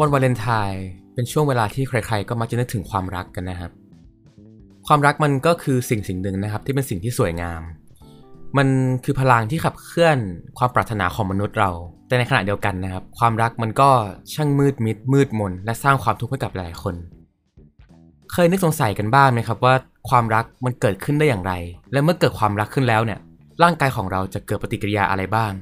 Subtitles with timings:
[0.00, 3.70] วันวาเลนไทน์เป็นช่วงเวลาที่ใครๆ ก็มักจะนึกถึงความรักกันนะครับ
[4.86, 7.60] ความรักมันก็คือสิ่งสิ่งหนึ่งนะครับ ที่เป็นสิ่งที่สวยงาม
[8.56, 8.68] มัน
[9.04, 10.18] คือพลังที่ขับเคลื่อน
[10.58, 11.70] ความปรารถนาของมนุษย์เรา
[12.06, 13.90] แต่ในขณะเดียวกันนะครับ ความรักมันก็
[14.34, 16.94] ช่างมืดมิด มืดมน และสร้างความทุกข์ให้กับหลายคน
[18.32, 19.74] เคยนึกสงสัยกันบ้างไหมครับว่า
[20.10, 21.52] ความรักมันเกิดขึ้นได้อย่างไร
[21.92, 23.18] และเมื่อเกิดความรักขึ้นแล้วเนี่ย
[23.62, 25.52] ร่างกายของเราจะเกิดปฏิกิริยาอะไรบ้าง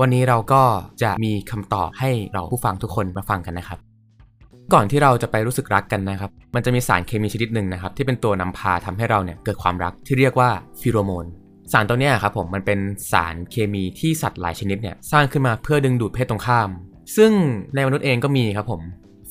[0.00, 0.62] วันนี้เราก็
[1.02, 3.78] จะมีคำตอบให้เราผู้ฟังทุกคนมาฟังกันนะครับ
[4.72, 10.50] ก่อนที่เราจะไปรู้สึกรักกันนะครับ มันจะมีสารเคมีชนิดหนึ่งนะครับ ที่เป็นตัวนำพาทำให้เราเนี่ยเกิดความรักที่เรียกว่า
[10.80, 11.24] ฟิโรโมน
[11.72, 12.78] สารตัวนี้ครับผมมันเป็น
[13.12, 16.68] สารเคมีที่สัตว์หลายชนิดเนี่ยสร้างขึ้นมาเพื่อดึงดูดเพศตรงข้าม
[17.16, 17.32] ซึ่ง
[17.74, 18.80] ในมนุษย์เองก็มีครับผม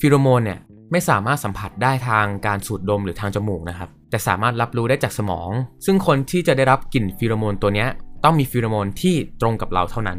[0.00, 0.58] ฟิโรโมนเนี่ย
[0.92, 5.50] ไม่สามารถสัมผัสได้ทางการสูดดมหรือทางจมูกนะครับ แต่สามารถรับรู้ได้จากสมอง
[5.84, 7.86] ซึ่งคนที่จะได้รับกลิ่นฟิโรโมนตัวนี้
[8.24, 10.18] ต้องมีฟิโรโมนที่ตรงกับเราเท่านั้น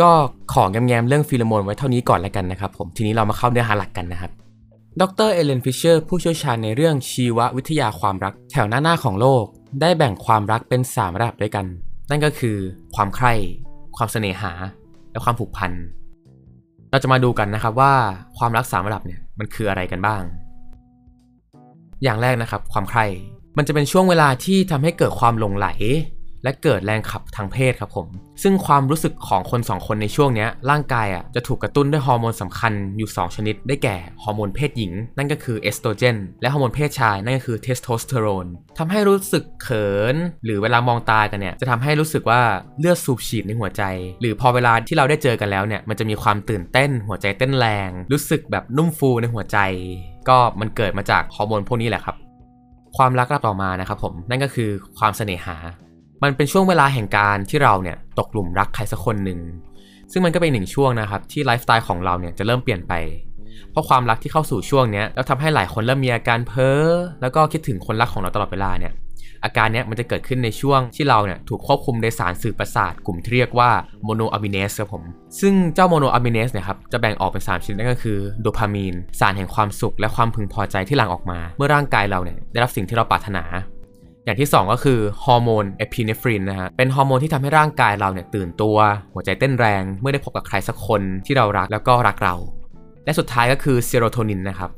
[0.00, 0.10] ก็
[0.52, 4.30] ขอแง้มๆเรื่องฟิโรโมนไว้เท่านี้ก่อนแล้วกันนะครับผมทีนี้เรามาเข้าเนื้อหาหลักกันนะครับ
[5.00, 5.30] ดร.
[5.32, 9.44] Helen Fisher ผู้เชี่ยวชาญในเรื่องชีววิทยาความรัก แถวหน้าหน้าของโลก
[9.80, 11.66] ได้แบ่งความรักเป็น 3 ระดับด้วยกัน
[12.10, 12.56] นั่นก็คือ
[12.94, 13.32] ความใคร่
[13.96, 14.52] ความเสน่หา
[15.10, 15.72] และความผูกพัน
[16.90, 17.92] เราจะมาดูกันนะครับว่า
[18.38, 20.22] ความรักสามระดับเนี่ยมันคืออะไรกันบ้าง
[22.02, 23.06] อย่างแรกนะครับ ความใคร่
[23.56, 25.68] มันจะเป็นช่วงเวลาที่ทำให้เกิดความหลงใหล
[26.44, 28.06] และเกิดแรงขับทางเพศครับผม
[28.42, 38.46] ซึ่งความรู้สึกของคนสองคนในช่วงนี้ร่างกายอะจะถูกกระตุ้นด้วยฮอร์โมนสำคัญอยู่ 2 ชนิด ได้แก่ฮอร์โมนเพศหญิง นั่นก็คือเอสโตรเจนและฮอร์โมนเพศชายนั่นก็คือเทสโทสเตอโรน
[38.78, 42.40] ทำให้รู้สึกเขิน หรือเวลามองตากันเนี่ยจะทำให้รู้สึกว่า
[42.78, 43.82] เลือดสูบฉีดในหัวใจ
[44.20, 49.58] หรือพอเวลาที่เราได้เจอกันแล้วเนี่ยมันจะมีความตื่นเต้น หัวใจเต้นแรง รู้สึกแบบนุ่มฟูในหัวใจ
[50.28, 52.16] ก็มันเกิดมาจากฮอร์โมนพวกนี้แหละครับ
[52.96, 55.56] ความรักรับต่อมานะครับผมนั่นก็คือความเสน่หา
[56.24, 59.40] มันเป็นช่วงเวลาแห่งการที่เราเนี่ยตกหลุมรักใครสักคนหนึ่ง
[60.12, 62.92] ซึ่งมันก็เป็นหนึ่งช่วงนะครับที่ไลฟ์สไตล์ของเราเนี่ยจะเริ่มเปลี่ยนไป
[63.70, 66.82] เพราะความรักที่เข้าสู่ช่วงนี้แล้วทำให้หลายคนเริ่มมีอาการเพ้อ
[67.20, 68.92] แล้วก็คิดถึงคนรักของเราตลอดเวลาเนี่ย
[69.44, 73.70] อาการนี้มันจะเกิดขึ้นในช่วงที่เราเนี่ยถูกควบคุมโดยสารสื่อประสาทกลุ่มที่เรียกว่า
[74.04, 75.02] โมโนอะมิเนสครับผม
[75.40, 83.44] ซึ่งเจ้าโมโนอะมีนส์เนี่ยครับจะแบ่งออกเป็น 3 ชนิดนั่นก็คือโดพามีน สารแห่งความสุข และความพึงพอใจที่หลั่งออกมา เมื่อร่างกายเราเนี่ยได้รับสิ่งที่เราปรารถนา
[84.24, 88.76] อย่างที่ 2 ก็คือฮอร์โมนเอพิเนฟรินนะฮะ เป็นฮอร์โมนที่ทำให้ร่างกายเราเนี่ยตื่นตัว
[89.12, 92.34] หัวใจเต้นแรง เมื่อได้พบกับใครสักคนที่เรารักแล้วก็รักเรา
[93.04, 94.70] และสุดท้ายก็คือเซโรโทนินนะครับ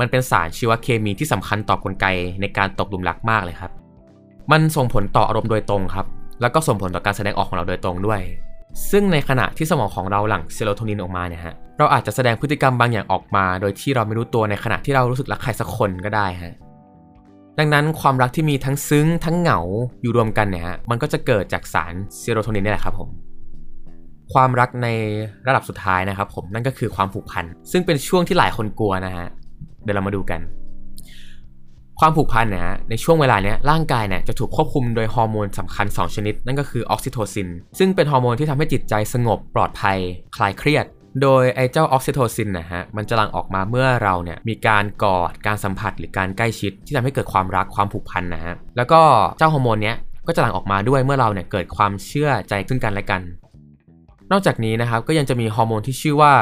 [0.00, 2.06] มันเป็นสารชีวเคมีที่สำคัญต่อกลไก
[2.40, 3.70] ในการตกหลุมรักมากเลยครับ
[4.50, 6.06] มันส่งผลต่ออารมณ์โดยตรงครับ
[6.40, 8.20] แล้วก็ส่งผลต่อการแสดงออกของเราโดยตรงด้วย
[8.90, 16.54] ซึ่งในขณะที่สมองของเราหลั่งเซโรโทนินออกมาเนี่ยฮะ เราอาจจะแสดงพฤติกรรมบางอย่างออกมา โดยที่เราไม่รู้ตัวในขณะที่เรารู้สึกรักใครสักคนก็ได้ฮะ
[17.58, 19.60] ดังนั้นความรักที่มีทั้งซึ้งทั้งเหงา
[20.02, 23.08] อยู่รวมกันเนี่ยฮะมันก็จะเกิดจากสารเซโรโทนินนี่แหละครับผม
[24.32, 24.88] ความรักใน
[25.46, 29.26] ระดับสุดท้ายนะครับผมนั่นก็คือความผูกพัน ซึ่งเป็นช่วงที่หลายคนกลัวนะฮะ
[29.82, 30.40] เดี๋ยวเรามาดูกัน
[32.00, 39.98] ความผูกพันเนี่ยในช่วงเวลาเนี้ยร่างกายเนี่ยจะถูกควบคุมโดยฮอร์โมนสำคัญ 2 ชนิด นั่นก็คือออกซิโทซิน ซึ่งเป็นฮอร์โมนที่ทำให้จิตใจสงบปลอดภัย
[40.36, 40.84] คลายเครียด
[41.22, 49.00] โดยไอ้เจ้าออกซิโทซินนะฮะ มันจะหลั่งออกมาเมื่อเราเนี่ยมีการกอด การสัมผัสหรือการใกล้ชิดที่ทำให้เกิดความรักความผูกพันนะฮะ แล้วก็
[49.38, 53.20] เจ้าฮอร์โมนเนี้ยก็จะหลั่งออกมาด้วยเมื่อเราเนี่ยเกิดความเชื่อใจซึ่งกันและกัน
[54.32, 56.32] นอกจากนี้นะครับก็ยังจะมีฮอร์โมนที่ชื่อว่า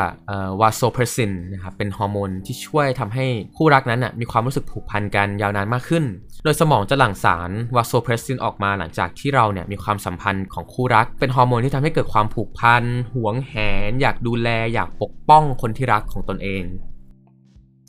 [0.61, 3.27] วาโซเพรสินนะครับเป็นฮอร์โมนที่ช่วยทำให้
[3.57, 6.05] คู่รักนั้นนะมีความรู้สึกผูกพันกันยาวนานมากขึ้น
[6.45, 12.83] โดยสมองจะหลั่งสารวาโซเพรสินออกมาหลังจากที่เราเนี่ยมีความสัมพันธ์ของคู่รัก เป็นฮอร์โมนที่ทำให้เกิดความผูกพัน
[13.15, 13.55] หวงแห
[13.89, 16.63] น อยากดูแล อยากปกป้องคนที่รักของตนเอง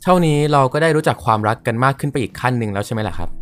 [0.02, 3.39] เท่านี้เราก็ได้รู้จักความรักกันมากขึ้นไปอีกขั้นหนึ่งแล้วใช่ไหมล่ะครับ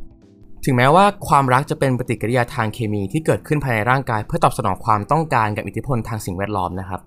[0.65, 7.01] ถึงแม้ว่าความรักจะเป็นปฏิกิริยาทางเคมีที่เกิดขึ้นภายในร่างกาย เพื่อตอบสนองความต้องการกับอิทธิพลทางสิ่งแวดล้อมนะครับ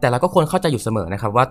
[0.00, 1.44] แต่เราก็ควรเข้าใจอยู่เสมอนะครับว่า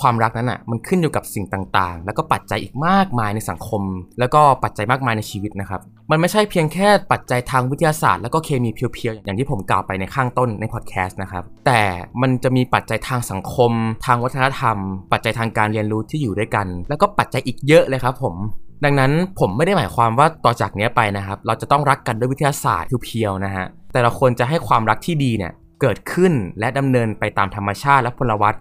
[0.00, 3.82] ความรักนั้นอะมันขึ้นอยู่กับสิ่งต่างๆ แล้วก็ปัจจัยอีกมากมายในสังคม
[4.18, 11.82] แล้วก็ปัจจัยมากมายในชีวิตนะครับ มันไม่ใช่เพียงแค่ปัจจัยทางวิทยาศาสตร์ แล้วก็เคมีเพียวๆ อย่างที่ผมกล่าวไปในข้างต้นในพอดแคสต์นะครับ แต่
[12.22, 13.72] มันจะมีปัจจัยทางสังคม
[14.06, 14.76] ทางวัฒนธรรม
[15.12, 18.34] ปัจจัยทางการเรียนรู้ที่อยู่ด้วยกัน แล้วก็ปัจจัยอีกเยอะเลยครับผม
[18.84, 28.54] ดังนั้นผมไม่ได้หมายความว่าต่อจากนี้ไปนะครับ เราจะต้องรักกันด้วยวิทยาศาสตร์เพียวๆนะฮะแต่เราควรจะให้ความรักที่ดีเนี่ยเกิดขึ้นและดำเนินไปตามธรรมชาติและพลวัต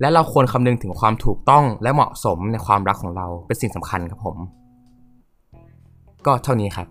[0.00, 4.36] และเราควรคำนึงถึงความถูกต้องและเหมาะสมในความรักของเราเป็นสิ่งสำคัญครับผม
[6.26, 6.88] ก็เท่านี้ครับ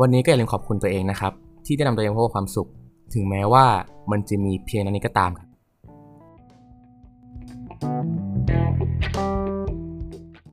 [0.00, 1.32] วันนี้ก็อย่าลืมขอบคุณตัวเองนะครับ
[1.66, 2.68] ที่ได้นำตัวเองพบความสุข
[3.14, 3.64] ถึงแม้ว่า
[4.10, 5.49] มันจะมีเพียงนั้นนี้ก็ตามครับ